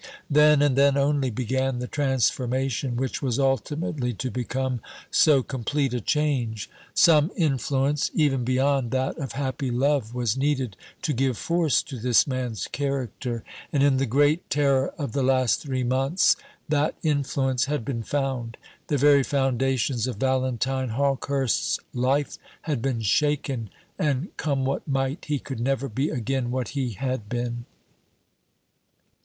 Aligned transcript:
Then, 0.31 0.63
and 0.63 0.75
then 0.75 0.97
only, 0.97 1.29
began 1.29 1.77
the 1.77 1.85
transformation 1.85 2.97
which 2.97 3.21
was 3.21 3.37
ultimately 3.37 4.13
to 4.15 4.31
become 4.31 4.81
so 5.11 5.43
complete 5.43 5.93
a 5.93 6.01
change. 6.01 6.71
Some 6.95 7.29
influence, 7.35 8.09
even 8.15 8.43
beyond 8.43 8.89
that 8.89 9.19
of 9.19 9.33
happy 9.33 9.69
love, 9.69 10.15
was 10.15 10.35
needed 10.35 10.75
to 11.03 11.13
give 11.13 11.37
force 11.37 11.83
to 11.83 11.99
this 11.99 12.25
man's 12.25 12.67
character; 12.67 13.43
and 13.71 13.83
in 13.83 13.97
the 13.97 14.07
great 14.07 14.49
terror 14.49 14.87
of 14.97 15.11
the 15.11 15.21
last 15.21 15.61
three 15.61 15.83
months 15.83 16.35
that 16.67 16.95
influence 17.03 17.65
had 17.65 17.85
been 17.85 18.01
found. 18.01 18.57
The 18.87 18.97
very 18.97 19.21
foundations 19.21 20.07
of 20.07 20.15
Valentine 20.15 20.89
Hawkehurst's 20.89 21.79
life 21.93 22.39
had 22.63 22.81
been 22.81 23.01
shaken, 23.01 23.69
and, 23.99 24.35
come 24.37 24.65
what 24.65 24.87
might, 24.87 25.25
he 25.25 25.37
could 25.37 25.59
never 25.59 25.87
be 25.87 26.09
again 26.09 26.49
what 26.49 26.69
he 26.69 26.93
had 26.93 27.29
been. 27.29 27.65